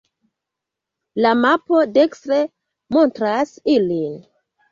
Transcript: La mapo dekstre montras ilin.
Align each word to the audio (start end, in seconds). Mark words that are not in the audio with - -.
La 1.25 1.33
mapo 1.41 1.83
dekstre 1.99 2.39
montras 2.97 3.53
ilin. 3.77 4.17